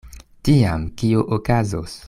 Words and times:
Tiam 0.47 0.87
kio 1.03 1.27
okazos? 1.39 1.99